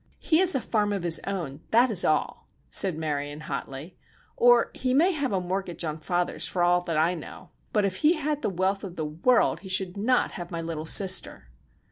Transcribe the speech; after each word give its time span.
"He 0.17 0.39
has 0.39 0.55
a 0.55 0.61
farm 0.61 0.91
of 0.93 1.03
his 1.03 1.19
own, 1.27 1.61
that 1.69 1.91
is 1.91 2.03
all," 2.03 2.47
said 2.71 2.97
Marion, 2.97 3.41
hotly; 3.41 3.97
"or 4.35 4.71
he 4.73 4.95
may 4.95 5.11
have 5.11 5.31
a 5.31 5.39
mortgage 5.39 5.85
on 5.85 5.99
father's, 5.99 6.47
for 6.47 6.63
all 6.63 6.83
I 6.87 7.13
know, 7.13 7.51
but 7.71 7.85
if 7.85 7.97
he 7.97 8.13
had 8.13 8.41
the 8.41 8.49
wealth 8.49 8.83
of 8.83 8.95
the 8.95 9.05
world 9.05 9.59
he 9.59 9.69
should 9.69 9.97
not 9.97 10.31
have 10.31 10.49
my 10.49 10.59
little 10.59 10.87
sister!" 10.87 11.49